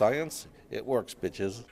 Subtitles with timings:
[0.00, 1.64] Science, it works, bitches.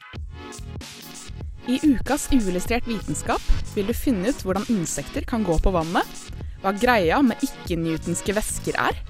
[1.66, 3.40] I ukas Uillustrert vitenskap
[3.72, 6.20] vil du finne ut hvordan insekter kan gå på vannet,
[6.60, 9.00] hva greia med ikke-newtonske væsker er,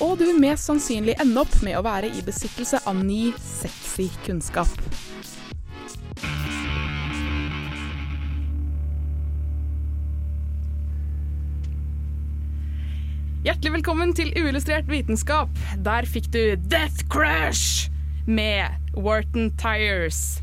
[0.00, 4.08] og du vil mest sannsynlig ende opp med å være i besittelse av ny, sexy
[4.24, 4.72] kunnskap.
[13.44, 15.52] Hjertelig velkommen til Uillustrert vitenskap.
[15.84, 17.90] Der fikk du Death Crash
[18.26, 20.38] med Wharton Tires.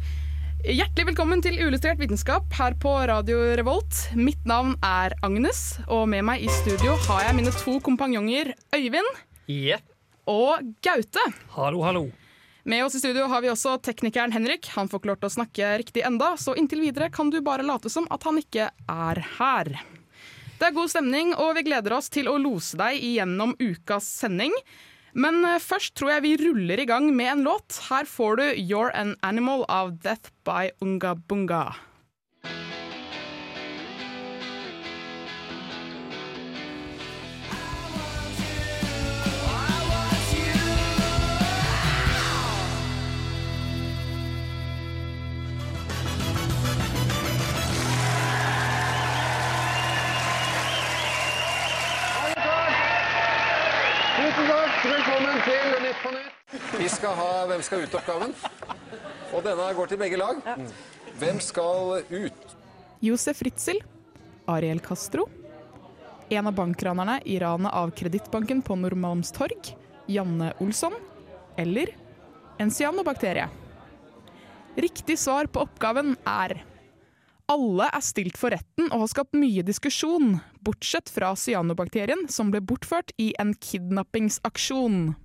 [0.61, 4.03] Hjertelig velkommen til Uillustrert vitenskap her på Radio Revolt.
[4.13, 9.09] Mitt navn er Agnes, og med meg i studio har jeg mine to kompanjonger Øyvind
[9.49, 9.87] Jepp.
[10.29, 11.23] og Gaute.
[11.55, 12.03] Hallo, hallo.
[12.63, 14.69] Med oss i studio har vi også teknikeren Henrik.
[14.75, 17.65] Han får ikke lov til å snakke riktig enda, så inntil videre kan du bare
[17.65, 19.73] late som at han ikke er her.
[20.61, 24.53] Det er god stemning, og vi gleder oss til å lose deg igjennom ukas sending.
[25.13, 27.79] Men eh, først tror jeg vi ruller i gang med en låt.
[27.89, 31.65] Her får du You're an Animal av Death by Unga Bunga.
[55.41, 56.65] Velkommen til Nytt på Nytt.
[56.77, 58.33] Vi skal ha Hvem skal ut-oppgaven.
[59.33, 60.41] Og denne går til begge lag.
[61.17, 62.51] Hvem skal ut?
[63.01, 63.79] Josef Ritzel,
[64.45, 65.25] Ariel Castro,
[66.29, 69.71] en av bankranerne i ranet av Kredittbanken på Normalmstorg,
[70.05, 70.93] Janne Olsson,
[71.57, 71.89] eller
[72.61, 73.47] en cyanobakterie.
[74.77, 76.59] Riktig svar på oppgaven er
[77.49, 82.61] alle er stilt for retten og har skapt mye diskusjon, bortsett fra cyanobakterien som ble
[82.61, 85.15] bortført i en kidnappingsaksjon.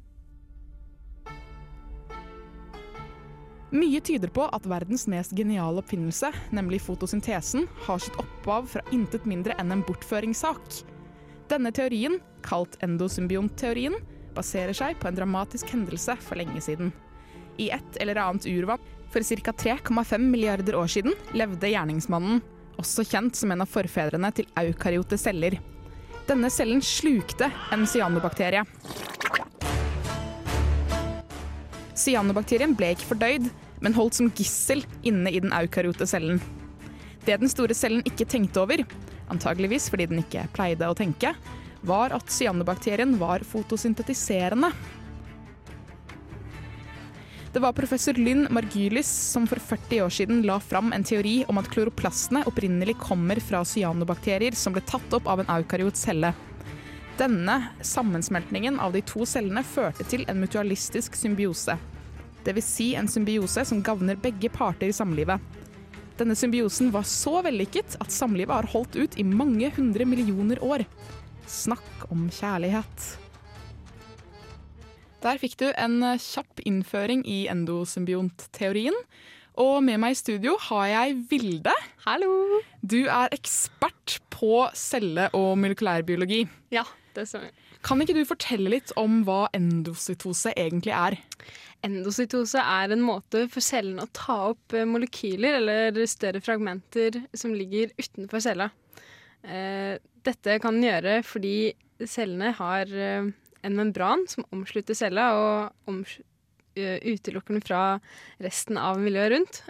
[3.77, 9.27] Mye tyder på at verdens mest geniale oppfinnelse, nemlig fotosyntesen, har sitt opphav fra intet
[9.29, 10.79] mindre enn en bortføringssak.
[11.51, 12.17] Denne teorien,
[12.47, 13.99] kalt endosymbionteorien,
[14.37, 16.95] baserer seg på en dramatisk hendelse for lenge siden.
[17.61, 18.81] I et eller annet urvann
[19.13, 19.53] for ca.
[19.53, 22.41] 3,5 milliarder år siden levde gjerningsmannen,
[22.81, 25.59] også kjent som en av forfedrene til eukaryote celler.
[26.27, 28.65] Denne cellen slukte en cyanobakterie.
[31.97, 36.41] Cyanobakterien ble ikke fordøyd, men holdt som gissel inne i den eukaryote cellen.
[37.27, 38.85] Det den store cellen ikke tenkte over,
[39.33, 41.35] antageligvis fordi den ikke pleide å tenke,
[41.87, 44.71] var at cyanobakterien var fotosyntetiserende.
[47.57, 51.57] Det var professor Lynn Margulis som for 40 år siden la fram en teori om
[51.57, 56.35] at kloroplastene opprinnelig kommer fra cyanobakterier som ble tatt opp av en eukaryot celle.
[57.17, 61.79] Denne sammensmeltningen av de to cellene førte til en mutualistisk symbiose.
[62.47, 62.67] Dvs.
[62.77, 65.43] Si en symbiose som gagner begge parter i samlivet.
[66.17, 70.87] Denne symbiosen var så vellykket at samlivet har holdt ut i mange hundre millioner år.
[71.51, 73.09] Snakk om kjærlighet.
[75.25, 78.97] Der fikk du en kjapp innføring i endosymbiontteorien.
[79.57, 81.73] Og med meg i studio har jeg Vilde.
[82.05, 82.61] Hallo!
[82.85, 86.45] Du er ekspert på celle- og molekylærbiologi.
[86.71, 86.85] Ja,
[87.17, 87.51] det stemmer.
[87.85, 91.19] Kan ikke du fortelle litt om hva endocytose egentlig er?
[91.87, 97.55] Endocytose er en måte for cellen å ta opp eh, molekyler eller større fragmenter som
[97.55, 98.71] ligger utenfor cella.
[99.45, 103.29] Eh, Dette kan den gjøre fordi cellene har eh,
[103.67, 106.01] en membran som omslutter cella og
[106.77, 107.83] utelukker den fra
[108.45, 109.61] resten av miljøet rundt.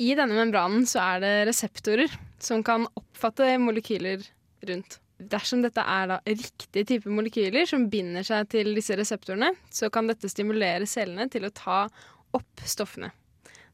[0.00, 4.24] I denne membranen så er det reseptorer som kan oppfatte molekyler
[4.70, 5.01] rundt.
[5.30, 10.08] Dersom dette er da riktig type molekyler som binder seg til disse reseptorene, så kan
[10.10, 11.84] dette stimulere cellene til å ta
[12.32, 13.12] opp stoffene.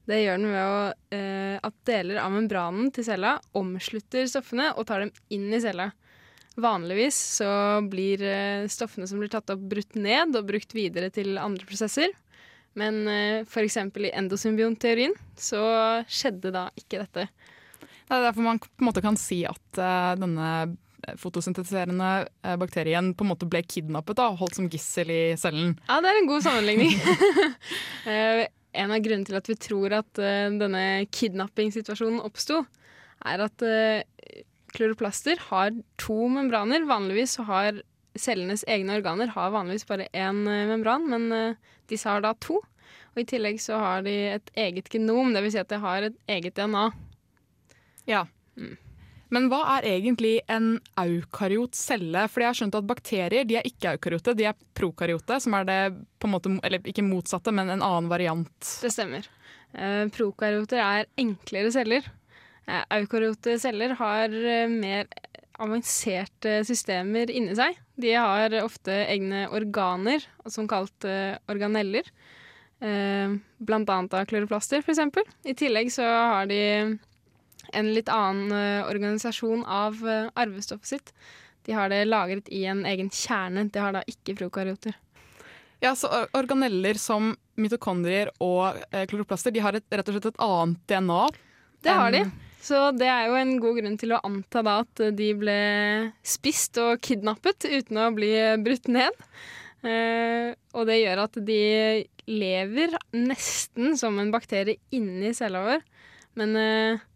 [0.09, 4.87] Det gjør den ved å, eh, at deler av membranen til cella omslutter stoffene og
[4.89, 5.91] tar dem inn i cella.
[6.59, 7.51] Vanligvis så
[7.87, 12.15] blir eh, stoffene som blir tatt opp, brutt ned og brukt videre til andre prosesser.
[12.79, 13.79] Men eh, f.eks.
[13.79, 15.63] i endosymbionteorien så
[16.09, 17.29] skjedde da ikke dette.
[18.09, 20.51] Det er derfor man på en måte kan si at eh, denne
[21.21, 25.77] fotosyntetiserende eh, bakterien på en måte ble kidnappet og holdt som gissel i cellen.
[25.89, 26.95] Ja, det er en god sammenligning.
[28.09, 28.47] Eh,
[28.79, 32.63] en av grunnene til at vi tror at eh, denne kidnappingssituasjonen oppsto,
[33.29, 34.41] er at eh,
[34.73, 36.87] kloroplaster har to membraner.
[36.89, 37.83] Vanligvis så har
[38.19, 42.61] cellenes egne organer har vanligvis bare én eh, membran, men eh, disse har da to.
[43.15, 45.55] Og i tillegg så har de et eget genom, dvs.
[45.55, 46.89] Si at de har et eget DNA.
[48.09, 48.25] Ja.
[49.35, 52.25] Men hva er egentlig en eukaryot celle?
[52.33, 55.69] For jeg har skjønt at bakterier de er ikke eukaryote, de er prokaryote, som er
[55.69, 55.81] det
[56.19, 58.71] på en måte, eller ikke motsatte, men en annen variant.
[58.83, 59.29] Det stemmer.
[59.77, 62.09] Uh, prokaryoter er enklere celler.
[62.69, 65.09] Uh, eukaryote celler har eh, mer
[65.59, 67.77] avanserte systemer inni seg.
[67.99, 72.07] De har ofte egne organer, som kalt eh, organeller.
[72.79, 75.03] Eh, blant annet av kloroplaster, f.eks.
[75.51, 76.61] I tillegg så har de
[77.77, 81.13] en litt annen eh, organisasjon av eh, arvestoffet sitt.
[81.69, 83.67] De har det lagret i en egen kjerne.
[83.73, 84.97] Det har da ikke prokaryoter.
[85.85, 90.45] Ja, så Organeller som mitokondrier og eh, kloroplaster de har et, rett og slett et
[90.45, 91.23] annet DNA.
[91.87, 92.25] Det har de.
[92.69, 95.61] Så det er jo en god grunn til å anta da at de ble
[96.27, 98.33] spist og kidnappet uten å bli
[98.65, 99.15] brutt ned.
[99.87, 101.61] Eh, og det gjør at de
[102.29, 105.85] lever nesten som en bakterie inni cella vår.
[106.39, 107.07] Men eh,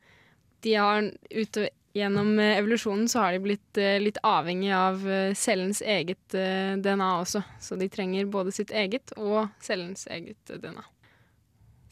[0.62, 1.58] de har ut,
[1.92, 6.36] gjennom eh, evolusjonen så har de blitt eh, litt avhengig av eh, cellens eget
[6.82, 7.42] DNA også.
[7.60, 10.84] Så de trenger både sitt eget og cellens eget DNA.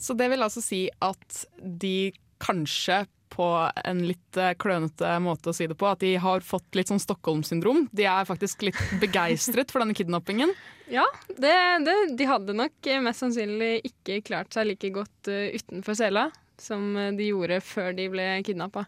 [0.00, 3.46] Så det vil altså si at de kanskje på
[3.86, 7.84] en litt klønete måte å si det på, at de har fått litt sånn Stockholm-syndrom.
[7.94, 10.50] De er faktisk litt begeistret for denne kidnappingen.
[10.90, 11.52] Ja, det,
[11.86, 16.30] det, de hadde nok mest sannsynlig ikke klart seg like godt utenfor cella
[16.62, 18.86] som eh, de gjorde før de ble kidnappa.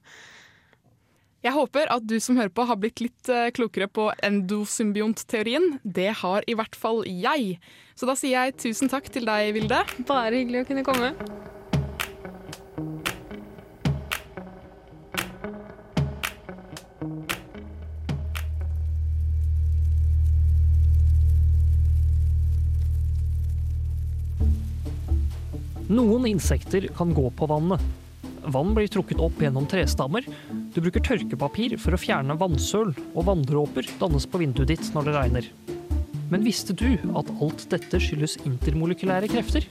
[1.43, 5.81] Jeg håper at du som hører på har blitt litt eh, klokere på endosymbiontteorien.
[5.83, 7.57] Det har i hvert fall jeg.
[7.99, 9.83] Så da sier jeg tusen takk til deg, Vilde.
[10.07, 11.51] Bare hyggelig å kunne komme.
[25.93, 27.81] Noen insekter kan gå på vannet.
[28.49, 30.25] Vann blir trukket opp gjennom trestammer.
[30.73, 35.15] Du bruker tørkepapir for å fjerne vannsøl, og vanndråper dannes på vinduet ditt når det
[35.19, 35.51] regner.
[36.33, 39.69] Men visste du at alt dette skyldes intermolekylære krefter?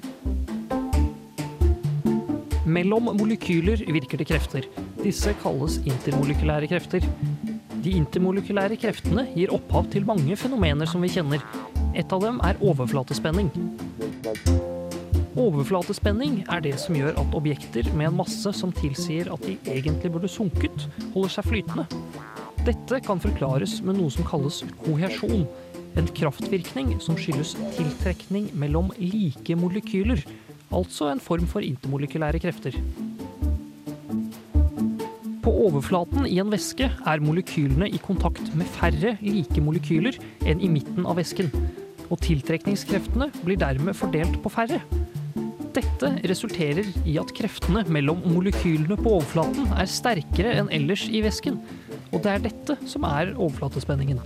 [2.69, 4.67] Mellom molekyler virker det krefter.
[5.01, 7.07] Disse kalles intermolekylære krefter.
[7.81, 11.41] De intermolekylære kreftene gir opphav til mange fenomener som vi kjenner.
[11.97, 13.49] Et av dem er overflatespenning.
[15.39, 20.09] Overflatespenning er det som gjør at objekter med en masse som tilsier at de egentlig
[20.11, 21.85] burde sunket, holder seg flytende.
[22.67, 25.45] Dette kan forklares med noe som kalles kohesjon,
[25.95, 30.19] en kraftvirkning som skyldes tiltrekning mellom like molekyler,
[30.67, 32.75] altså en form for intermolekylære krefter.
[35.41, 40.69] På overflaten i en væske er molekylene i kontakt med færre like molekyler enn i
[40.75, 41.47] midten av væsken,
[42.11, 44.83] og tiltrekningskreftene blir dermed fordelt på færre.
[45.71, 51.61] Dette resulterer i at kreftene mellom molekylene på overflaten er sterkere enn ellers i væsken,
[52.11, 54.19] og det er dette som er overflatespenningen.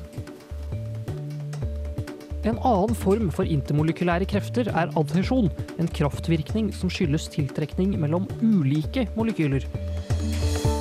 [2.45, 5.51] En annen form for intermolekylære krefter er adhesjon,
[5.81, 9.65] en kraftvirkning som skyldes tiltrekning mellom ulike molekyler.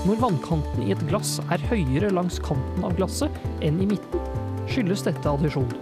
[0.04, 4.28] Når vannkanten i et glass er høyere langs kanten av glasset enn i midten,
[4.68, 5.72] skyldes dette adhesjon.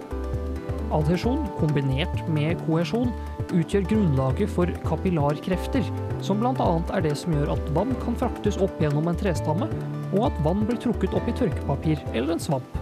[0.93, 3.13] Adhesjon kombinert med kohesjon
[3.57, 5.87] utgjør grunnlaget for kapillarkrefter,
[6.25, 6.69] som bl.a.
[6.93, 9.71] er det som gjør at vann kan fraktes opp gjennom en trestamme,
[10.13, 12.77] og at vann blir trukket opp i tørkepapir eller en svamp.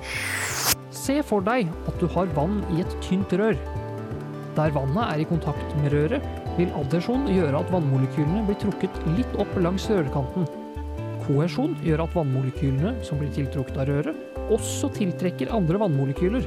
[0.90, 3.58] Se for deg at du har vann i et tynt rør.
[4.56, 6.26] Der vannet er i kontakt med røret,
[6.58, 10.50] vil adhesjon gjøre at vannmolekylene blir trukket litt opp langs rørkanten.
[11.28, 14.18] Kohesjon gjør at vannmolekylene som blir tiltrukket av røret,
[14.50, 16.46] også tiltrekker andre vannmolekyler.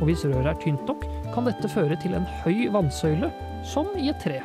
[0.00, 3.30] Og hvis røret er tynt nok, kan dette føre til en høy vannsøyle,
[3.64, 4.42] som i et tre.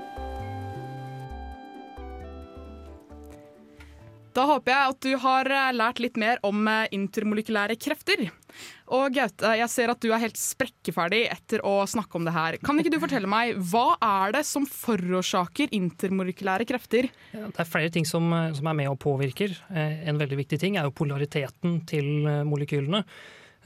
[4.39, 8.27] Da håper jeg at du har eh, lært litt mer om eh, intermolekylære krefter.
[8.93, 12.57] Og Gaute, jeg ser at du er helt sprekkeferdig etter å snakke om det her.
[12.63, 17.09] Kan ikke du fortelle meg, hva er det som forårsaker intermolekylære krefter?
[17.33, 19.57] Det er flere ting som, eh, som er med og påvirker.
[19.73, 23.03] En veldig viktig ting er jo polariteten til molekylene.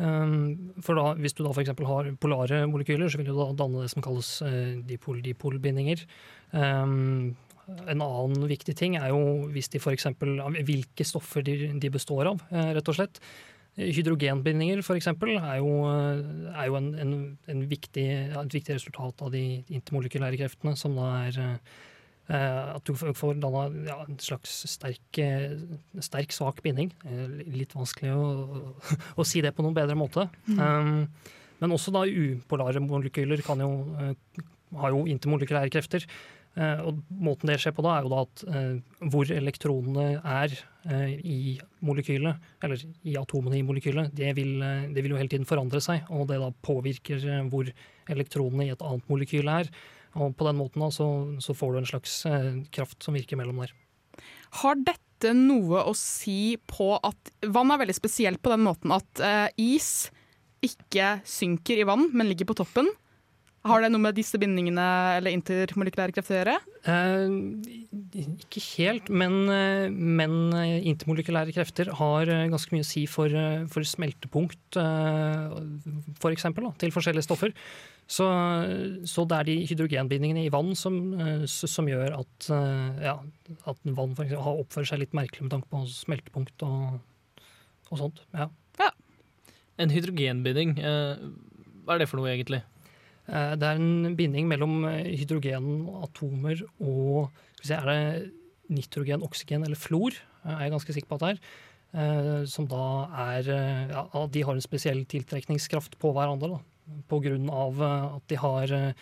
[0.01, 1.69] Um, For da, Hvis du da f.eks.
[1.85, 6.05] har polare molekyler, så vil du da danne det som kalles eh, dipol-dipol-bindinger.
[6.51, 12.27] Um, En annen viktig ting er jo hvis de for eksempel, hvilke stoffer de, består
[12.33, 13.21] av, eh, rett og slett.
[13.77, 17.13] Hydrogenbindinger eksempel, er jo, eh, er jo en, en,
[17.47, 21.39] en viktig, et viktig resultat av de intermolekylære kreftene, som da er,
[22.31, 25.57] at du får danna ja, en slags sterk, eh,
[25.99, 26.93] sterk, svak binding.
[27.03, 28.73] Eh, litt vanskelig å,
[29.19, 30.29] å, si det på noen bedre måte.
[30.47, 30.61] Mm.
[30.61, 34.43] Um, men også da upolare molekyler kan jo, eh,
[34.79, 36.07] har jo intermolekylære krefter.
[36.53, 40.53] Uh, og måten det skjer på da, er jo da at uh, hvor elektronene er
[40.85, 45.31] uh, i molekylet, eller i atomene i molekylet, det vil, eh, det vil jo hele
[45.31, 46.07] tiden forandre seg.
[46.13, 47.69] Og det da påvirker eh, hvor
[48.11, 49.69] elektronene i et annet molekyl er.
[50.19, 51.07] Og på den måten da, så,
[51.41, 53.73] så får du en slags eh, kraft som virker mellom der.
[54.61, 59.23] Har dette noe å si på at vann er veldig spesielt på den måten at
[59.23, 60.11] eh, is
[60.63, 62.91] ikke synker i vann, men ligger på toppen?
[63.63, 64.85] Har det noe med disse bindingene
[65.21, 66.55] eller intermolekylære krefter å gjøre?
[66.91, 73.31] Eh, ikke helt, men, eh, men eh, intermolekylære krefter har ganske mye å si for,
[73.71, 75.55] for smeltepunkt, eh,
[76.19, 77.55] for eksempel, til forskjellige stoffer.
[78.11, 78.25] Så,
[79.07, 83.15] så det er de hydrogenbindingene i vann som, eh, som gjør at, eh, ja,
[83.69, 86.99] at vann eksempel, oppfører seg litt merkelig med tanke på smeltepunkt og,
[87.89, 88.21] og sånt.
[88.35, 88.49] Ja.
[89.81, 91.23] En hydrogenbinding, eh,
[91.83, 92.61] hva er det for noe egentlig?
[93.23, 97.31] Det er en binding mellom hydrogenatomer og
[97.63, 98.31] se, Er det
[98.67, 100.11] nitrogen, oksygen eller flor?
[100.43, 101.39] Jeg Er ganske sikker på at det
[101.95, 102.45] er.
[102.45, 106.51] Som da er ja, De har en spesiell tiltrekningskraft på hverandre.
[106.51, 106.72] Da,
[107.49, 108.93] av eh, at de har eh,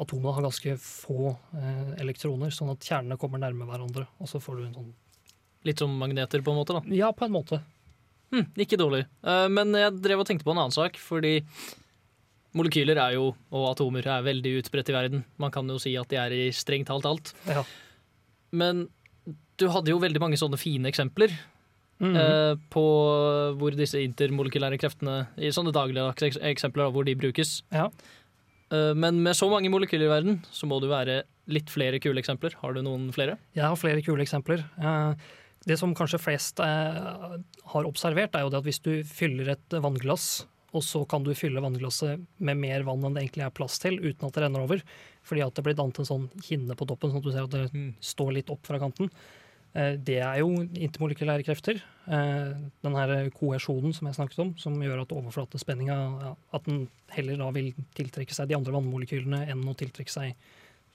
[0.00, 4.06] Atomene har ganske få eh, elektroner, sånn at kjernene kommer nærme hverandre.
[4.18, 4.90] Og så får du en sånn
[5.68, 6.72] Litt som magneter, på en måte?
[6.72, 6.80] da?
[6.96, 7.58] Ja, på en måte.
[8.32, 9.02] Hm, ikke dårlig.
[9.52, 11.42] Men jeg drev og tenkte på en annen sak, fordi
[12.56, 15.26] molekyler er jo, og atomer er veldig utbredt i verden.
[15.36, 17.34] Man kan jo si at de er i strengt talt alt.
[17.44, 17.66] Ja.
[18.56, 18.86] Men
[19.60, 21.36] du hadde jo veldig mange sånne fine eksempler
[22.00, 22.16] Mhm.
[22.16, 22.84] eh, på
[23.60, 27.62] hvor disse intermolekylære kreftene i sånne dagligdagse eksempler da, hvor de brukes.
[27.70, 27.90] Ja.
[28.72, 31.98] Eh, men med så mange molekyler i verden, så må det jo være litt flere
[32.00, 32.54] kule eksempler.
[32.62, 33.36] Har du noen flere?
[33.54, 34.64] Jeg har flere kule eksempler.
[34.80, 35.14] Eh,
[35.66, 37.36] Det som kanskje flest eh,
[37.68, 41.34] har observert, er jo det at hvis du fyller et vannglass, og så kan du
[41.34, 44.62] fylle vannglasset med mer vann enn det egentlig er plass til, uten at det renner
[44.64, 44.80] over,
[45.22, 47.50] fordi at det blir dannet en sånn hinne på toppen, sånn at du ser at
[47.74, 49.10] det står litt opp fra kanten.
[49.74, 51.80] Eh, Det er jo intermolekylære krefter.
[52.08, 57.36] Eh, Den her koesjonen som jeg snakket om, som gjør at overflatespenninga At den heller
[57.36, 60.34] da vil tiltrekke seg de andre vannmolekylene enn å tiltrekke seg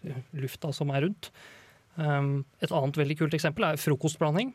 [0.04, 1.32] eh, lufta som er rundt.
[1.98, 4.54] Um, Et annet veldig kult eksempel er frokostblanding.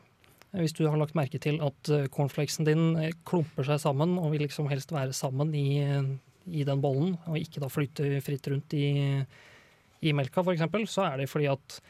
[0.53, 4.69] Hvis du har lagt merke til at cornflakesen din klumper seg sammen og vil liksom
[4.69, 5.87] helst være sammen i,
[6.50, 9.25] i den bollen, og ikke da flyte fritt rundt i,
[10.03, 11.81] i melka f.eks., så er det fordi at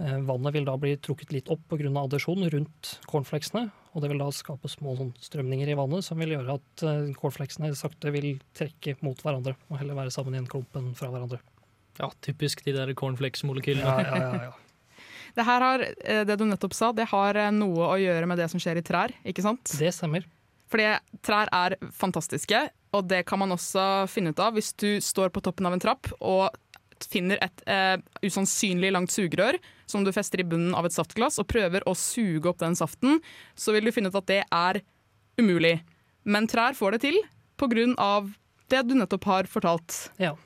[0.00, 1.90] vannet vil da bli trukket litt opp pga.
[2.00, 3.68] addisjon rundt cornflakesene.
[3.90, 7.12] Og det vil da skape små sånn, strømninger i vannet som vil gjøre at eh,
[7.18, 11.10] cornflakesene sakte vil trekke mot hverandre og heller være sammen i en klump enn fra
[11.10, 11.40] hverandre.
[11.98, 13.82] Ja, typisk de der cornflakes-molekylene.
[13.84, 14.58] Ja, ja, ja, ja.
[15.30, 18.40] Det her har, eh, det du nettopp sa, det har eh, noe å gjøre med
[18.40, 19.74] det som skjer i trær, ikke sant?
[19.78, 20.24] Det stemmer.
[20.70, 20.88] Fordi
[21.26, 22.62] trær er fantastiske,
[22.94, 25.82] og det kan man også finne ut av hvis du står på toppen av en
[25.82, 26.50] trapp og
[27.10, 29.58] finner et eh, usannsynlig langt sugerør
[29.90, 33.18] som du fester i bunnen av et saftglass, og prøver å suge opp den saften,
[33.58, 34.82] så vil du finne ut at det er
[35.40, 35.80] umulig.
[36.24, 37.20] Men trær får det til
[37.98, 38.30] av
[38.70, 40.12] det du nettopp har fortalt.
[40.16, 40.36] Ja.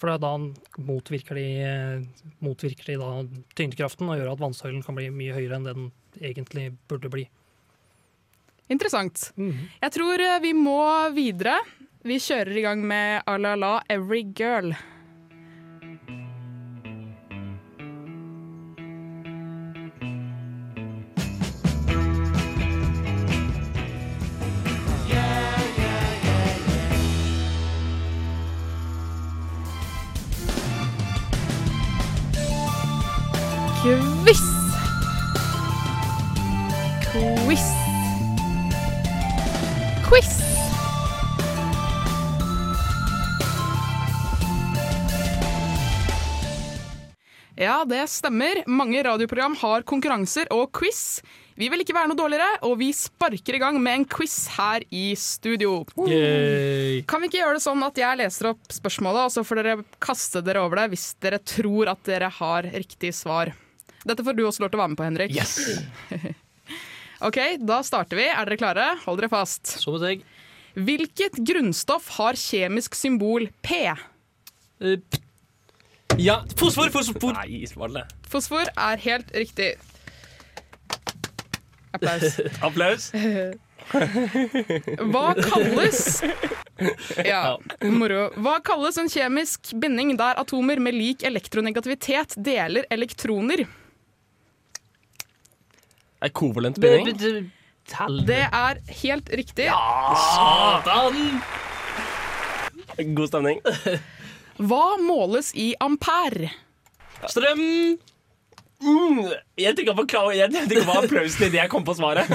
[0.00, 0.32] For da
[0.80, 2.06] motvirker de,
[2.40, 3.10] motvirker de da
[3.58, 7.26] tyngdekraften og gjør at vannsøylen kan bli mye høyere enn det den egentlig burde bli.
[8.70, 9.28] Interessant.
[9.36, 10.80] Jeg tror eh, vi må
[11.12, 11.58] videre.
[12.06, 14.72] Vi kjører i gang med Alala Every Girl.
[33.80, 34.40] Quiz.
[37.12, 37.62] Quiz.
[40.04, 40.32] Quiz.
[47.56, 48.60] Ja, det stemmer.
[48.66, 51.22] Mange radioprogram har konkurranser og quiz.
[51.56, 54.84] Vi vil ikke være noe dårligere, og vi sparker i gang med en quiz her
[54.92, 55.86] i studio.
[56.04, 57.00] Yay.
[57.08, 59.80] Kan vi ikke gjøre det sånn at jeg leser opp spørsmålet, og så får dere
[60.04, 63.56] kaste dere over det hvis dere tror at dere har riktig svar?
[64.06, 66.36] Dette får du også lov til å være med på, Henrik.
[67.28, 68.28] ok, da starter vi.
[68.32, 68.86] Er dere klare?
[69.04, 69.74] Hold dere fast.
[69.82, 70.22] Så med egg.
[70.78, 73.82] Hvilket grunnstoff har kjemisk symbol P?
[74.80, 74.96] Uh,
[76.20, 76.90] Ja, fosfor!
[76.94, 77.34] Fosfor!
[77.36, 77.94] Nei, svar.
[78.28, 79.74] Fosfor er helt riktig.
[81.94, 82.40] Applaus.
[82.66, 83.10] Applaus.
[85.10, 86.00] Hva kalles
[87.26, 88.28] Ja, moro.
[88.38, 93.64] Hva kalles en kjemisk binding der atomer med lik elektronegativitet deler elektroner?
[96.20, 97.50] Er kovalent binding?
[98.28, 99.66] Det er helt riktig.
[99.70, 101.40] Satan!
[103.16, 103.60] God stemning.
[104.60, 106.50] Hva måles i ampere?
[107.30, 107.62] Strøm!
[108.80, 109.18] Mm,
[109.60, 112.28] jeg tenker på, jeg tenker på applausen idet jeg kom på svaret.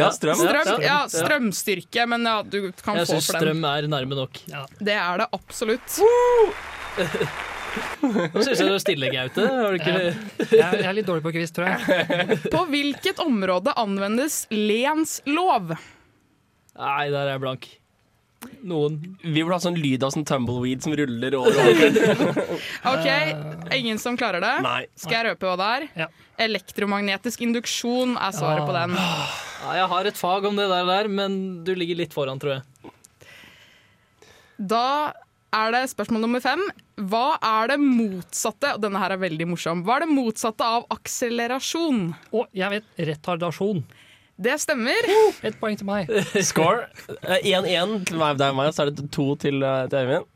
[0.00, 0.36] ja, strøm.
[0.40, 3.26] Strøm, ja, strømstyrke, men ja, du kan Jeg få for den.
[3.26, 4.34] strøm er nærme nok.
[4.80, 5.98] Det er det absolutt.
[8.02, 9.46] Nå syns jeg du er stille, Gaute.
[9.46, 12.38] Har du ikke Jeg, jeg er litt dårlig på quiz, tror jeg.
[12.54, 15.74] På hvilket område anvendes lenslov?
[16.80, 17.68] Nei, der er jeg blank.
[18.64, 18.96] Noen.
[19.20, 21.70] Vi burde ha sånn lyd av sånn tumbleweed som ruller over.
[22.92, 23.08] OK,
[23.76, 24.54] ingen som klarer det?
[24.64, 24.80] Nei.
[24.96, 25.86] Skal jeg røpe hva det er?
[26.04, 26.08] Ja.
[26.40, 28.96] Elektromagnetisk induksjon er svaret på den.
[28.96, 31.34] Ja, jeg har et fag om det der, der, men
[31.66, 32.94] du ligger litt foran, tror jeg.
[34.60, 34.86] Da
[35.56, 36.60] er det spørsmål nummer fem.
[37.10, 40.86] Hva er det motsatte og denne her er veldig morsom, hva er det motsatte av
[40.94, 42.10] akselerasjon?
[42.36, 43.82] Og jeg vet retardasjon.
[44.40, 45.08] Det stemmer.
[45.44, 46.08] Ett poeng til meg.
[46.50, 46.86] Score.
[47.28, 50.28] Eh, 1-1 til meg, deg og meg, så er det to til, eh, til Øyvind.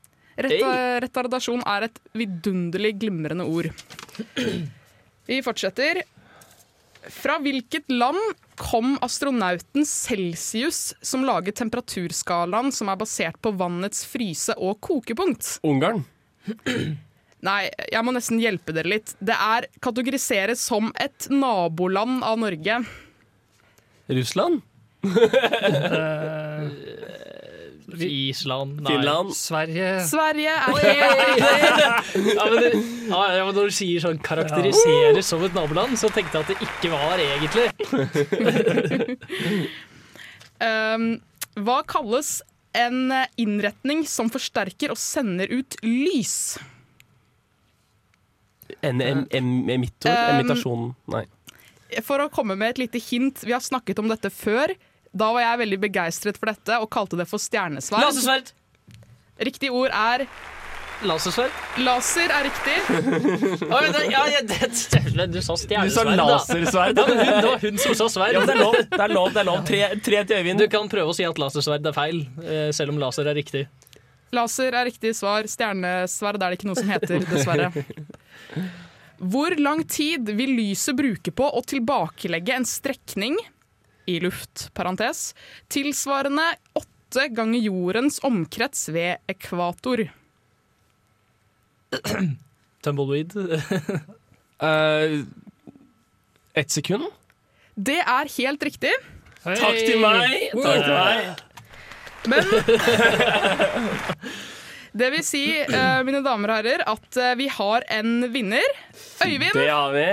[0.44, 0.70] Reta
[1.04, 3.70] retardasjon er et vidunderlig glimrende ord.
[5.28, 6.02] Vi fortsetter.
[7.12, 8.18] Fra hvilket land
[8.56, 15.58] kom astronauten Celsius, som laget temperaturskalaen som er basert på vannets fryse- og kokepunkt?
[15.66, 16.04] Ungarn.
[17.44, 19.16] Nei, jeg må nesten hjelpe dere litt.
[19.20, 22.80] Det er kategoriseres som et naboland av Norge.
[24.08, 24.62] Russland.
[27.92, 28.92] Island, nei.
[28.92, 29.34] Finland.
[29.36, 30.78] Sverige Sverige er.
[32.14, 32.70] Ja, men det,
[33.08, 36.52] ja, ja, men når du sier sånn karakteriseres som et naboland, så tenkte jeg at
[36.54, 37.66] det ikke var egentlig.
[40.64, 41.08] Um,
[41.66, 42.38] hva kalles
[42.74, 46.56] en innretning som forsterker og sender ut lys?
[48.84, 50.10] En em, em, emittor?
[50.10, 50.90] Um, Emitasjon?
[51.12, 51.24] Nei.
[52.02, 54.72] For å komme med et lite hint, vi har snakket om dette før.
[55.14, 58.02] Da var jeg veldig begeistret for dette og kalte det for stjernesverd.
[58.02, 58.50] Lasersverd!
[59.46, 60.26] Riktig ord er
[61.04, 61.54] Lasersverd?
[61.82, 62.30] laser.
[62.30, 62.74] er riktig.
[63.66, 66.98] oh, men ja, ja, det, det, du sa Du sa stjernesverd, lasersverd.
[66.98, 68.38] Ja, men hun, det var hun som sa sverd.
[68.38, 68.78] Ja, det er lov.
[68.78, 69.62] Det er lov, det er lov.
[69.68, 70.64] Tre, tre til Øyvind.
[70.64, 73.66] Du kan prøve å si at lasersverd er feil, eh, selv om laser er riktig.
[74.34, 75.46] Laser er riktig svar.
[75.50, 77.70] Stjernesverd er det ikke noe som heter, dessverre.
[79.34, 83.38] Hvor lang tid vil lyset bruke på å tilbakelegge en strekning
[84.06, 85.34] i luft, parentes,
[85.72, 86.44] tilsvarende
[86.78, 90.04] åtte ganger jordens omkrets ved ekvator?
[92.82, 93.36] Tumbleweed.
[93.36, 95.24] uh,
[96.54, 97.04] Ett sekund.
[97.74, 98.92] Det er helt riktig.
[99.44, 100.50] Takk til meg!
[100.54, 101.26] Takk til meg.
[102.30, 102.44] Men
[104.94, 108.62] Det vil si, uh, mine damer og herrer, at uh, vi har en vinner.
[109.26, 110.06] Øyvind, Det har vi.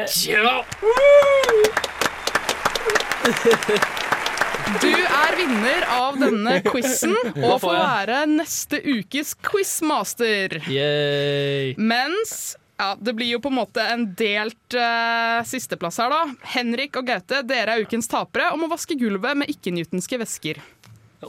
[4.81, 10.57] Du er vinner av denne quizen og får være neste ukes quizmaster.
[10.71, 11.75] Yay.
[11.77, 16.21] Mens ja, det blir jo på en måte en delt uh, sisteplass her, da.
[16.55, 20.61] Henrik og Gaute, dere er ukens tapere og må vaske gulvet med ikke-newtonske væsker.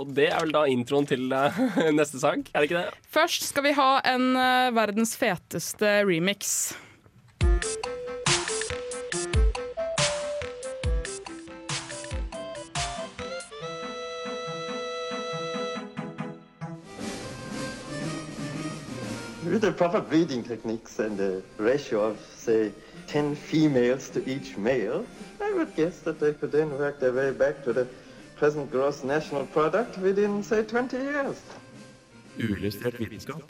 [0.00, 1.58] Og det er vel da introen til uh,
[1.98, 3.02] neste sak, er det ikke det?
[3.12, 6.72] Først skal vi ha en uh, verdens feteste remix.
[19.52, 22.72] With the proper breeding techniques and a ratio of, say,
[23.08, 25.04] 10 females to each male,
[25.42, 27.86] I would guess that they could then work their way back to the
[28.36, 31.36] present gross national product within, say, 20 years.
[32.38, 33.42] Uillustrert vitenskap.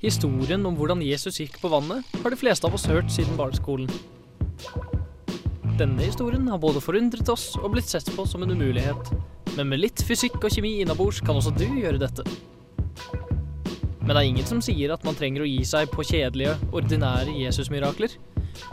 [0.00, 3.92] Historien om hvordan Jesus gikk på vannet, har de fleste av oss hørt siden barneskolen.
[5.82, 9.08] Denne historien har både forundret oss og blitt sett på som en umulighet.
[9.56, 12.22] Men med litt fysikk og kjemi innabords kan også du gjøre dette.
[13.98, 17.34] Men det er ingen som sier at man trenger å gi seg på kjedelige, ordinære
[17.40, 18.14] Jesusmirakler.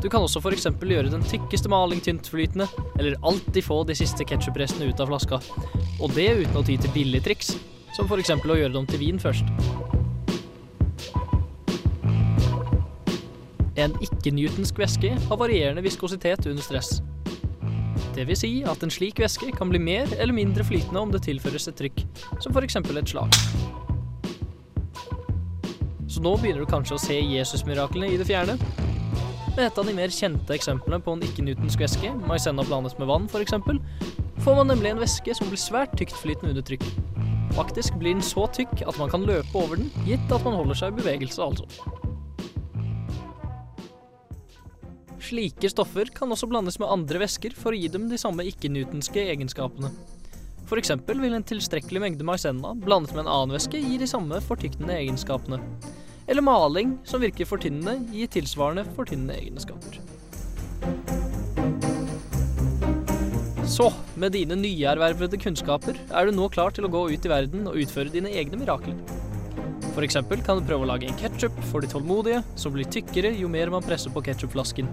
[0.03, 0.69] Du kan også f.eks.
[0.69, 2.69] gjøre den tykkeste maling tyntflytende,
[2.99, 5.41] eller alltid få de siste ketsjuprestene ut av flaska.
[5.97, 7.55] Og det uten å ty til billigtriks,
[7.97, 8.37] som f.eks.
[8.37, 9.49] å gjøre dem til vin først.
[13.79, 16.97] En ikke-newtonsk væske har varierende viskositet under stress.
[18.17, 21.69] Vil si at en slik væske kan bli mer eller mindre flytende om det tilføres
[21.69, 22.01] et trykk,
[22.43, 22.75] som f.eks.
[22.75, 23.37] et slag.
[26.09, 28.57] Så nå begynner du kanskje å se Jesus-miraklene i det fjerne.
[29.55, 33.29] Med et av de mer kjente eksemplene på en ikke-newtonsk væske, maisenna blandet med vann
[33.31, 33.55] f.eks.,
[34.43, 36.83] får man nemlig en væske som blir svært tyktflytende under trykk.
[37.55, 40.81] Faktisk blir den så tykk at man kan løpe over den, gitt at man holder
[40.81, 41.98] seg i bevegelse, altså.
[45.29, 49.27] Slike stoffer kan også blandes med andre væsker for å gi dem de samme ikke-newtonske
[49.29, 49.91] egenskapene.
[50.79, 54.95] Eksempel vil en tilstrekkelig mengde maisenna blandet med en annen væske gi de samme fortyktende
[54.95, 55.59] egenskapene.
[56.29, 59.97] Eller maling, som virker fortynnende, gir tilsvarende fortynnende egenskaper.
[63.69, 67.69] Så, med dine nyervervede kunnskaper er du nå klar til å gå ut i verden
[67.69, 68.97] og utføre dine egne mirakler.
[69.99, 73.49] Eksempel kan du prøve å lage en ketsjup for de tålmodige, som blir tykkere jo
[73.51, 74.87] mer man presser på ketsjupflasken.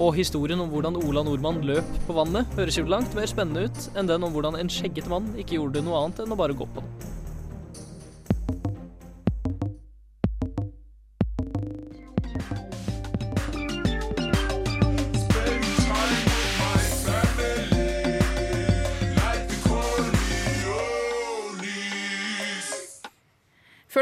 [0.00, 3.90] Og historien om hvordan Ola Nordmann løp på vannet, høres jo langt mer spennende ut
[3.98, 6.66] enn den om hvordan en skjegget mann ikke gjorde noe annet enn å bare gå
[6.72, 7.10] på det.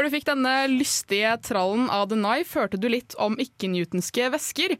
[0.01, 4.71] Før du fikk denne lystige trallen av The Knife, hørte du litt om ikke-newtonske væsker.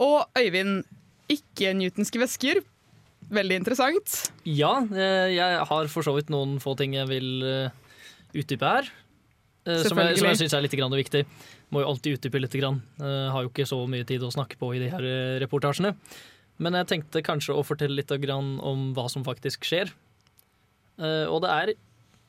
[0.00, 0.86] Og Øyvind,
[1.28, 2.62] ikke-newtonske væsker,
[3.28, 4.14] veldig interessant.
[4.48, 7.76] Ja, eh, jeg har for så vidt noen få ting jeg vil eh,
[8.32, 8.88] utdype her.
[9.68, 11.26] eh, Som jeg, som jeg syns er litt viktig.
[11.68, 12.56] Må jo alltid utdype litt.
[12.56, 12.80] Grann.
[13.04, 15.04] Har jo ikke så mye tid å snakke på i de her
[15.44, 15.92] reportasjene.
[16.56, 19.92] Men jeg tenkte kanskje å fortelle litt grann om hva som faktisk skjer.
[20.96, 21.76] Og det er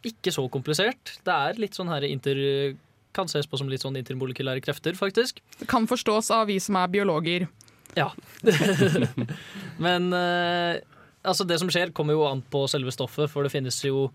[0.07, 1.17] ikke så komplisert.
[1.25, 2.39] Det er litt sånn her inter...
[3.15, 5.37] Kan ses på som litt sånn intermolekylære krefter, faktisk.
[5.61, 7.45] Det kan forstås av vi som er biologer.
[7.95, 8.09] Ja.
[9.85, 10.81] Men eh,
[11.23, 14.09] altså det som skjer, kommer jo an på selve stoffet, for det finnes jo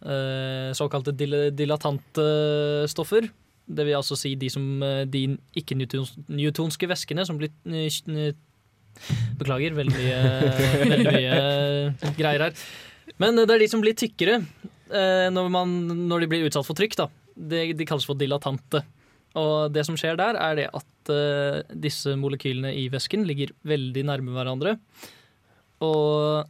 [0.00, 2.24] eh, såkalte dil dilatante
[2.88, 3.28] stoffer.
[3.66, 5.26] Det vil altså si de, som, eh, de
[5.58, 8.32] ikke-newtonske væskene som blir eh,
[9.36, 10.20] Beklager, veldig mye,
[10.88, 12.62] veldig mye eh, greier her.
[13.20, 15.72] Men det er de som blir tykkere eh, når, man,
[16.06, 16.96] når de blir utsatt for trykk.
[17.00, 17.06] da.
[17.34, 18.84] De, de kalles for dilatante.
[19.36, 24.04] Og det som skjer der, er det at uh, disse molekylene i væsken ligger veldig
[24.08, 24.76] nærme hverandre.
[25.84, 26.46] Og,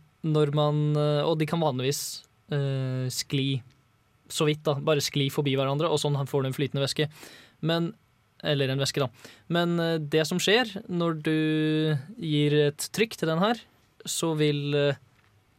[0.54, 2.22] man, eh, og de kan vanligvis
[2.54, 3.58] uh, skli
[4.30, 4.76] så vidt, da.
[4.78, 7.08] Bare skli forbi hverandre, og sånn får du en flytende væske.
[7.66, 7.90] Men
[8.46, 9.32] eller en væske, da.
[9.50, 11.38] Men uh, det som skjer når du
[12.22, 13.62] gir et trykk til den her,
[14.06, 14.98] så vil eh,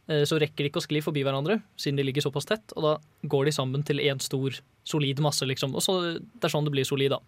[0.08, 2.92] Så rekker de ikke å skli forbi hverandre, siden de ligger såpass tett, og da
[3.28, 4.54] går de sammen til én stor,
[4.88, 5.74] solid masse, liksom.
[5.76, 7.20] Og så, det er sånn det blir solid, da.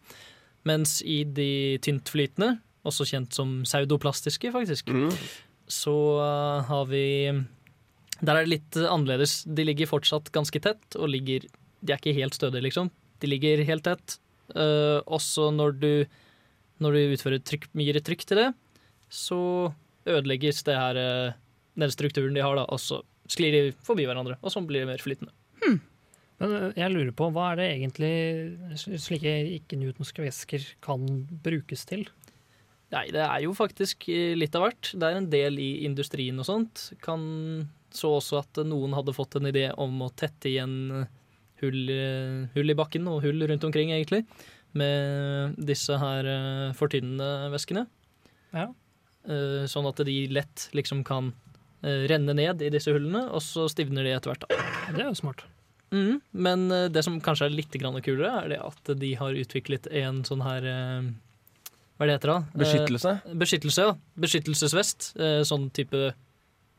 [0.69, 2.55] Mens i de tyntflytende,
[2.89, 4.89] også kjent som pseudoplastiske, faktisk,
[5.71, 7.05] så eh, har vi
[8.21, 9.45] Der er det litt annerledes.
[9.45, 11.47] De ligger fortsatt ganske tett, og ligger
[11.81, 12.91] De er ikke helt stødige, liksom.
[13.21, 14.19] De ligger helt tett.
[14.51, 15.93] Uh, også når du,
[16.83, 18.49] når du utfører trykk, gir et trykk til det,
[19.09, 19.39] så
[20.09, 21.39] ødelegges det her, eh,
[21.83, 24.91] den strukturen de har, da, og så sklir de forbi hverandre, og sånn blir det
[24.91, 25.33] mer flytende.
[26.41, 28.13] Men eh, jeg lurer på, hva er det egentlig
[29.05, 31.05] slike ikke-newtonske væsker kan
[31.45, 32.07] brukes til?
[32.91, 34.93] Nei, det er jo faktisk eh, litt av hvert.
[34.97, 36.89] Det er en del i industrien og sånt.
[37.05, 41.05] Kan så også at noen hadde fått en idé om å tette igjen
[41.63, 44.25] hull, eh, hull i bakken og hull rundt omkring, egentlig,
[44.79, 47.85] med disse her eh, fortynnende væskene.
[48.55, 48.71] Ja.
[49.29, 51.50] Eh, Sånn at de lett liksom kan eh,
[51.83, 54.45] renne ned i disse hullene, og så stivner de etter hvert.
[54.49, 54.61] da.
[54.93, 55.45] Det er jo smart.
[55.91, 59.89] Mm, Men eh, det som kanskje er litt kulere, er det at de har utviklet
[59.91, 61.09] en sånn her eh,
[61.99, 62.37] Hva er det heter da?
[62.55, 63.15] Eh, Beskyttelse?
[63.35, 63.95] beskyttelse, ja.
[64.23, 65.09] Beskyttelsesvest.
[65.19, 66.13] eh, Sånn type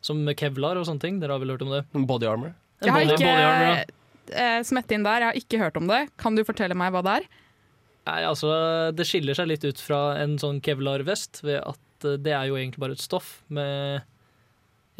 [0.02, 1.20] som kevlar og sånne ting.
[1.22, 1.84] Dere har vel hørt om det?
[1.94, 2.54] Body armor.
[2.82, 3.84] Jeg har body- ikke body armor, ja.
[4.32, 6.00] eh, smette inn der, jeg har ikke hørt om det.
[6.18, 7.28] Kan du fortelle meg hva det er?
[8.08, 8.50] Nei, altså,
[8.96, 12.56] Det skiller seg litt ut fra en sånn kevlar-vest ved at eh, det er jo
[12.58, 14.02] egentlig bare et stoff med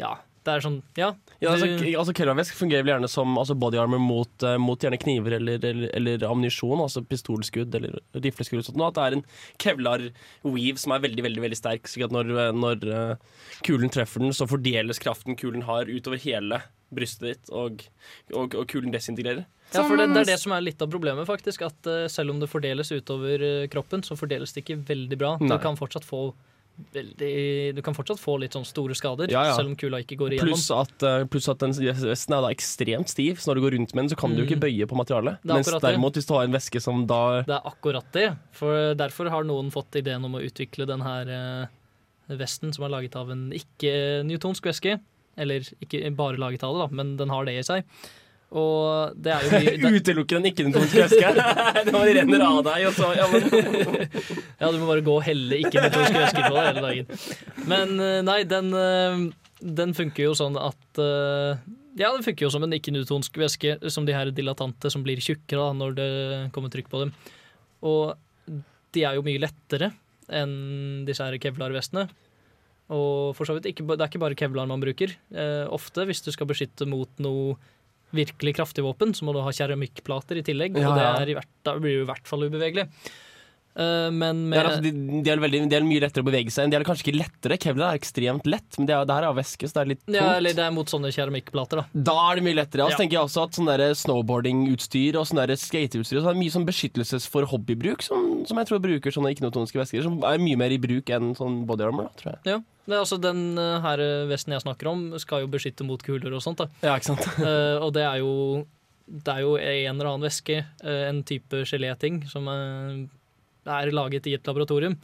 [0.02, 1.12] Ja, det er sånn Ja.
[1.42, 4.98] Ja, altså, altså Kevlarvæsk fungerer vel gjerne som altså body armor mot, eh, mot gjerne
[5.00, 8.64] kniver eller, eller, eller ammunisjon, altså pistolskudd eller rifleskudd.
[8.66, 9.24] Sånn, sånt, At det er en
[9.62, 14.24] kevlar-weave som er veldig veldig, veldig sterk, slik at når, eh, når eh, kulen treffer
[14.24, 16.62] den, så fordeles kraften kulen har utover hele
[16.92, 17.86] brystet ditt, og,
[18.34, 19.46] og, og kulen desintegrerer.
[19.72, 21.62] Ja, for det, det er det som er litt av problemet, faktisk.
[21.64, 23.40] At selv om det fordeles utover
[23.72, 25.30] kroppen, så fordeles det ikke veldig bra.
[25.40, 25.48] Nei.
[25.48, 26.26] Du kan fortsatt få
[26.92, 29.56] veldig Du kan fortsatt få litt sånn store skader, Ja, ja.
[29.56, 30.52] selv om kula ikke går igjennom.
[30.54, 33.76] Pluss at, eh, pluss at den vesten er da ekstremt stiv, så når du går
[33.78, 35.38] rundt med den, så kan du jo ikke bøye på materialet.
[35.44, 38.36] Er Mens derimot, hvis du har en væske som da Det er akkurat det.
[38.52, 41.66] For derfor har noen fått ideen om å utvikle den her eh,
[42.36, 45.00] vesten som er laget av en ikke-newtonsk væske.
[45.36, 47.84] Eller ikke bare laget av det, da, men den har det i seg.
[48.52, 51.44] Og det er jo mye det, Utelukker en ikke-metodisk væske.
[51.86, 53.46] det bare renner av deg, og så ja, men.
[54.62, 57.22] Ja, du må bare gå og helle ikke-nøytronske væsker på deg hele dagen.
[57.70, 59.22] Men eh, nei, den, eh,
[59.80, 61.62] den funker jo sånn at eh,
[61.98, 65.70] Ja, den funker jo som en ikke-newtonsk væske, som de her dilatante som blir tjukkere
[65.70, 66.10] da, når det
[66.54, 67.16] kommer trykk på dem.
[67.88, 68.12] Og
[68.92, 69.90] de er jo mye lettere
[70.32, 72.06] enn disse her kevlar-vestene.
[72.92, 75.14] Og for så vidt, ikke, det er ikke bare kevlar man bruker.
[75.32, 77.56] Eh, ofte, hvis du skal beskytte mot noe
[78.12, 81.36] virkelig kraftig våpen, så må du ha keramikkplater i tillegg, Ja, og det er i
[81.38, 82.88] hvert, da blir du i hvert fall ubevegelig.
[83.72, 84.90] Eh, med Det er, altså, de,
[85.24, 86.72] de, er veldig, de er mye lettere å bevege seg enn.
[86.74, 87.58] De er kanskje ikke lettere.
[87.62, 90.02] Kevlar er ekstremt lett, men det, er, det her er væske, så det er litt
[90.04, 90.18] tungt.
[90.18, 92.02] ja, eller det er mot sånne keramikkplater, da.
[92.10, 92.86] Da er det mye lettere.
[92.86, 93.00] Og så Ja.
[93.02, 93.70] tenker jeg også at sånn
[94.02, 98.68] snowboardingutstyr og sånn skateutstyr og sånn er mye sånn beskyttelses for hobbybruk, som, som jeg
[98.68, 102.10] tror bruker sånne ikke-notoniske væsker, som er mye mer i bruk enn sånn body armor,
[102.10, 102.40] da, tror jeg.
[102.52, 102.58] Ja,
[102.88, 106.34] det er altså Den eh, her vesten jeg snakker om, skal jo beskytte mot kuler
[106.34, 106.60] og sånt.
[106.60, 106.68] da.
[106.82, 107.26] Ja, ikke sant?
[107.40, 108.32] uh, og det er jo
[109.12, 113.02] det er jo en eller annen væske, eh, en type geléting, som eh,
[113.66, 114.96] er laget i et laboratorium.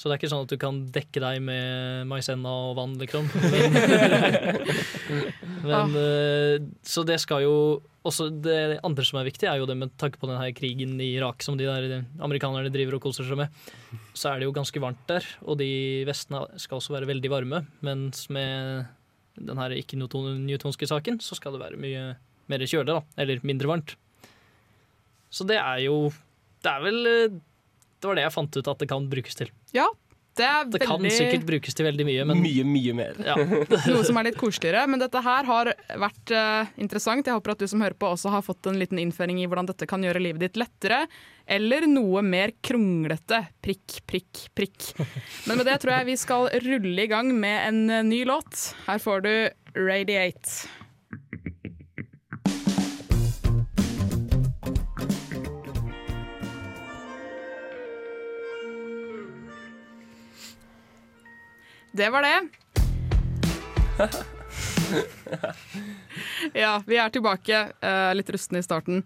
[0.00, 3.26] Så det er ikke sånn at du kan dekke deg med maisenna og vann, liksom.
[5.60, 6.66] Men, men ah.
[6.86, 7.54] Så det skal jo
[8.06, 11.08] også Det andre som er viktig, er jo det med tanke på denne krigen i
[11.18, 13.60] Irak som de der amerikanerne driver og koser seg med.
[14.16, 15.68] Så er det jo ganske varmt der, og de
[16.08, 17.60] vestene skal også være veldig varme.
[17.84, 18.86] Mens med
[19.36, 22.06] den her ikke-newtonske saken, så skal det være mye
[22.50, 23.02] mer kjølig, da.
[23.20, 23.94] Eller mindre varmt.
[25.30, 26.08] Så det er jo
[26.60, 27.38] Det er vel eh,
[28.00, 29.52] Det var det jeg fant ut at det kan brukes til.
[29.76, 29.86] Ja,
[30.38, 33.18] det er Det kan veldig sikkert brukes til veldig mye, men Mye, mye mer.
[33.24, 33.34] Ja.
[33.92, 34.86] noe som er litt koseligere.
[34.90, 37.26] Men dette her har vært uh, interessant.
[37.26, 39.68] Jeg håper at du som hører på også har fått en liten innføring i hvordan
[39.68, 41.02] dette kan gjøre livet ditt lettere.
[41.50, 43.42] Eller noe mer kronglete.
[43.64, 44.92] Prikk, prikk, prikk.
[45.50, 48.70] Men med det tror jeg vi skal rulle i gang med en eh, ny låt.
[48.86, 49.32] Her får du
[49.74, 50.70] Radiate.
[61.92, 62.48] Det var det.
[66.52, 67.58] Ja, vi er tilbake.
[67.78, 69.04] Uh, litt rustne i starten.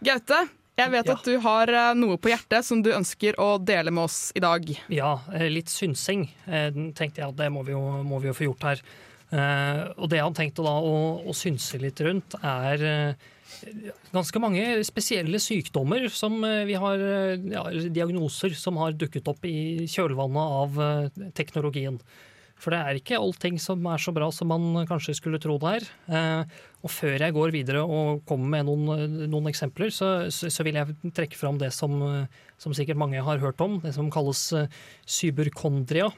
[0.00, 0.38] Gaute,
[0.76, 4.06] jeg vet at du har eh, noe på hjertet som du ønsker å dele med
[4.08, 4.64] oss i dag.
[4.92, 8.48] Ja, eh, litt synsing tenkte jeg at det må vi jo, må vi jo få
[8.50, 8.82] gjort her.
[9.32, 13.16] Uh, og det jeg har tenkt å, da, å, å synse litt rundt, er
[14.14, 19.44] ganske mange spesielle sykdommer som eh, vi har eh, ja, Diagnoser som har dukket opp
[19.48, 22.00] i kjølvannet av eh, teknologien.
[22.56, 25.74] For det er ikke allting som er så bra som man kanskje skulle tro det
[25.76, 26.46] er.
[26.80, 31.12] Og før jeg går videre og kommer med noen, noen eksempler, så, så, vil jeg
[31.12, 32.00] trekke fram det som,
[32.56, 34.40] som sikkert mange har hørt om, det som kalles
[35.04, 36.08] cyberkondria.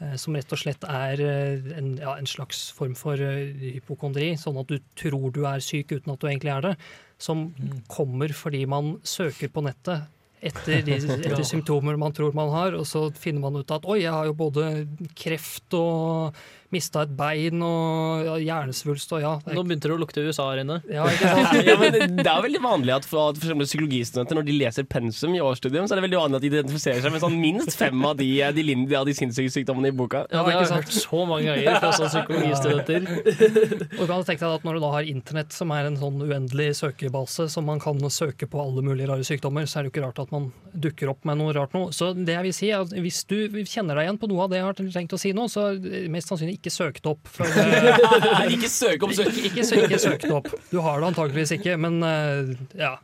[0.00, 4.32] Eh, Som rett og slett er eh, en, ja, en slags form for eh, hypokondri,
[4.40, 6.74] sånn at du tror du er syk uten at du egentlig er det.
[7.22, 7.50] Som
[7.90, 10.08] kommer fordi man søker på nettet
[10.42, 14.02] etter, de, etter symptomer man tror man har, og så finner man ut at oi,
[14.02, 14.72] jeg har jo både
[15.18, 16.42] kreft og
[16.74, 19.32] mista et bein og ja, hjernesvulst og ja.
[19.44, 20.78] er- Nå begynte det å lukte USA her inne.
[20.90, 21.58] Ja, ikke sant?
[21.68, 24.88] ja, men det er veldig vanlig at for, at for eksempel psykologistudenter når de leser
[24.88, 27.76] pensum i årsstudium, så er det veldig vanlig at de identifiserer seg med sånn minst
[27.78, 30.24] fem av de, de, de, av de sinnssyke sykdommene i boka.
[30.32, 33.08] Ja, det har jeg hørt så mange ganger fra sånne psykologistudenter.
[33.98, 36.20] Og du kan tenke deg at Når du da har internett, som er en sånn
[36.24, 39.94] uendelig søkebase, som man kan søke på alle mulige rare sykdommer, så er det jo
[39.96, 41.90] ikke rart at man dukker opp med noe rart noe.
[41.94, 43.36] Så det jeg vil si er at Hvis du
[43.68, 45.72] kjenner deg igjen på noe av det jeg har tenkt å si nå, så
[46.12, 47.28] mest sannsynlig ikke søk søkt opp.
[47.28, 49.32] For, eh, Ikke søk opp søk.
[49.32, 50.50] Ikke, ikke, ikke søkt opp.
[50.70, 52.96] Du har det antageligvis ikke, men eh, ja.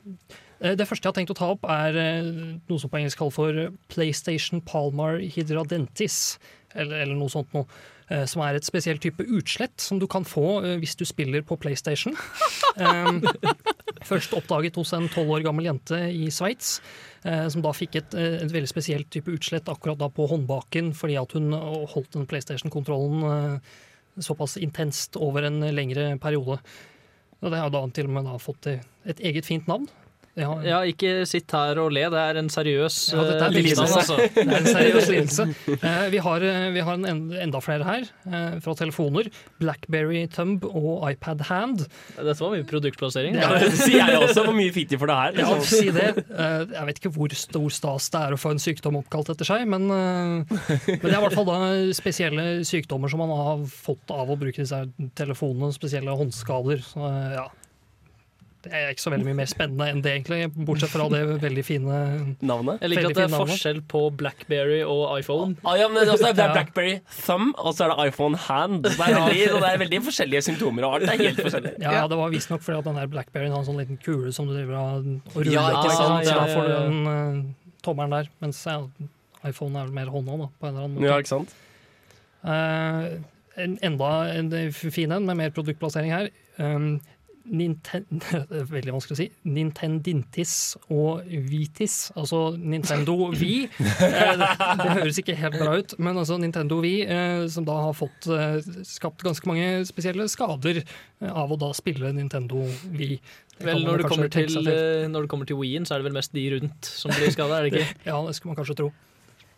[0.61, 2.33] Eh, Det første jeg har tenkt å ta opp, er eh,
[2.68, 6.38] noe som på engelsk kalles for PlayStation Palmar hydradentis,
[6.75, 7.66] eller, eller noe sånt noe.
[8.25, 12.14] Som er et spesielt type utslett som du kan få hvis du spiller på PlayStation.
[12.81, 13.21] Um,
[14.09, 16.79] først oppdaget hos en tolv år gammel jente i Sveits,
[17.25, 20.94] eh, som da fikk et, eh, et veldig spesielt type utslett akkurat da på håndbaken
[20.97, 23.61] fordi at hun eh, holdt den PlayStation-kontrollen
[24.18, 26.59] såpass intenst over en lengre periode.
[27.38, 29.87] Og det har da til og med fått et eget fint navn.
[30.38, 30.55] Det ja.
[30.68, 33.87] Ja, ikke sitt her og le, det er en seriøs ja, er eh, lidelse.
[33.88, 34.16] altså.
[34.37, 35.46] Det er en seriøs lidelse.
[35.74, 39.31] Eh, vi, har, eh, vi har en en, enda flere her, eh, fra telefoner.
[39.59, 41.85] Blackberry Thumb og iPad Hand.
[42.14, 43.35] Dette var mye produktplassering.
[43.40, 44.44] Ja, det sier jeg også.
[44.46, 45.38] Hvor mye fikk de for det her?
[45.42, 45.66] Ja, liksom?
[45.66, 46.09] si det.
[46.31, 49.48] Eh, Jeg vet ikke hvor stor stas det er å få en sykdom oppkalt etter
[49.48, 51.59] seg, men, eh, men det er i hvert fall da
[51.96, 54.85] spesielle sykdommer som man har fått av å bruke disse
[55.18, 56.85] telefonene, spesielle håndskader.
[56.85, 57.48] Så, eh, ja.
[58.68, 60.40] Det er ikke så veldig mye mer spennende enn det, egentlig.
[60.68, 61.98] Bortsett fra det veldig fine
[62.44, 62.83] Navnet?
[62.85, 63.52] Jeg liker at det er navnet.
[63.54, 65.57] forskjell på Blackberry og iPhone.
[65.64, 68.83] Ah, ja, men er også- det er Blackberry Thumb, og så er det iPhone Hand.
[68.85, 71.09] Det er veldig, det er veldig forskjellige symptomer og alt.
[71.09, 71.74] Det er helt forskjellig.
[71.83, 74.33] Ja, ja, det var visstnok fordi at den der Blackberryen har en sånn liten kule
[74.33, 77.07] som du driver og og ruller Ja, ikke sant, så ja, da får du den
[77.07, 78.28] uh, tommelen der.
[78.42, 78.78] Mens ja,
[79.48, 81.09] iPhone er vel mer hånda, da, på en eller annen måte.
[81.09, 81.54] Ja, ikke sant?
[82.44, 83.18] Uh,
[83.59, 86.31] en, enda en fin en med mer produktplassering her.
[86.59, 87.00] Um,
[87.48, 88.04] Ninten
[88.72, 89.26] veldig vanskelig å si.
[89.48, 90.52] Nintendintis
[90.92, 93.68] og Vitis, altså Nintendo Wii.
[94.08, 94.46] Eh, det,
[94.78, 98.28] det høres ikke helt bra ut, men altså Nintendo Wii, eh, som da har fått
[98.32, 100.80] eh, skapt ganske mange spesielle skader
[101.28, 102.62] av å da spille Nintendo
[102.94, 103.18] Wii.
[103.64, 104.54] Vel, når det, kommer til,
[105.11, 107.58] når det kommer til Wii-en, så er det vel mest de rundt som blir skada,
[107.58, 107.98] er det ikke?
[108.11, 108.90] Ja, det skal man kanskje tro.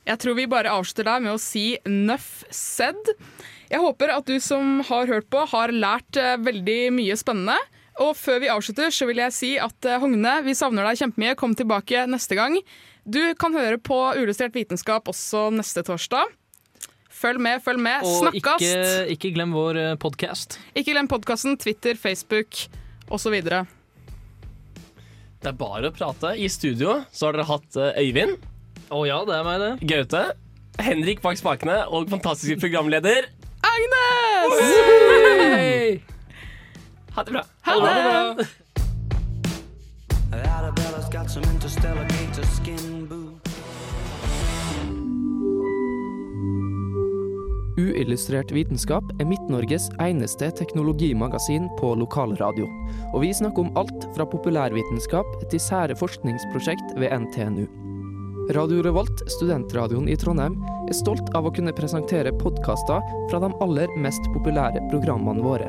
[0.08, 3.12] Jeg tror vi bare avslutter der med å si nøff said.
[3.70, 7.58] Jeg håper at du som har hørt på, har lært veldig mye spennende.
[8.00, 11.36] Og før vi avslutter, så vil jeg si at eh, Hogne, vi savner deg kjempemye.
[11.38, 12.56] Kom tilbake neste gang.
[13.04, 16.32] Du kan høre på Uillustrert vitenskap også neste torsdag.
[17.20, 18.06] Følg med, følg med.
[18.08, 19.10] Og ikke, Snakkast!
[19.12, 20.56] ikke glem vår podkast.
[20.72, 22.56] Ikke glem podkasten, Twitter, Facebook
[23.12, 23.36] osv.
[25.40, 26.34] Det er bare å prate.
[26.36, 28.40] I studio så har dere hatt eh, Øyvind.
[28.90, 29.72] Å ja, det er meg, det.
[29.92, 30.24] Gaute.
[30.80, 33.28] Henrik bak spakene og fantastiske programleder
[33.66, 35.29] Agnes!
[37.20, 37.42] Ha det bra.
[37.62, 38.46] Ha det!
[40.32, 43.56] Arabella's got some interstellar gator skin boots.
[47.76, 52.64] Uillustrert vitenskap er Midt-Norges eneste teknologimagasin på lokalradio.
[53.12, 57.66] Og vi snakker om alt fra populærvitenskap til sære forskningsprosjekt ved NTNU.
[58.56, 60.56] Radio Revolt, studentradioen i Trondheim,
[60.88, 65.68] er stolt av å kunne presentere podkaster fra de aller mest populære programmene våre.